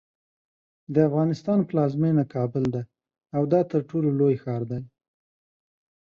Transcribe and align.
د 0.93 0.95
افغانستان 1.09 1.59
پلازمینه 1.69 2.23
کابل 2.33 2.63
ده 2.75 2.81
او 3.35 3.41
دا 3.53 3.61
ترټولو 3.71 4.09
لوی 4.19 4.35
ښار 4.43 4.61
دی. 4.71 4.81